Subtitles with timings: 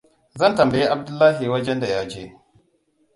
[0.35, 2.35] Zan tambayi Abdullahi wajenda ya je.